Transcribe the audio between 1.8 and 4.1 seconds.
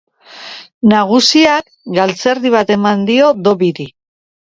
galtzerdi bat eman dio Dobbyri.